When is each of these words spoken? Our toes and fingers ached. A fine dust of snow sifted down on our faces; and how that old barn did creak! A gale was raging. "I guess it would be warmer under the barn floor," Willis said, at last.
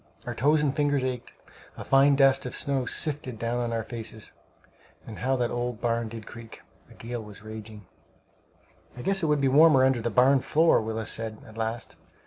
Our 0.25 0.33
toes 0.33 0.63
and 0.63 0.75
fingers 0.75 1.03
ached. 1.03 1.31
A 1.77 1.83
fine 1.83 2.15
dust 2.15 2.47
of 2.47 2.55
snow 2.55 2.87
sifted 2.87 3.37
down 3.37 3.59
on 3.59 3.71
our 3.71 3.83
faces; 3.83 4.31
and 5.05 5.19
how 5.19 5.35
that 5.35 5.51
old 5.51 5.79
barn 5.79 6.07
did 6.09 6.25
creak! 6.25 6.63
A 6.89 6.95
gale 6.95 7.21
was 7.21 7.43
raging. 7.43 7.85
"I 8.97 9.03
guess 9.03 9.21
it 9.21 9.27
would 9.27 9.39
be 9.41 9.47
warmer 9.47 9.85
under 9.85 10.01
the 10.01 10.09
barn 10.09 10.39
floor," 10.39 10.81
Willis 10.81 11.11
said, 11.11 11.37
at 11.45 11.55
last. 11.55 11.97